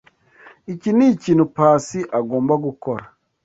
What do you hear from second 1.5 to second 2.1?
Pacy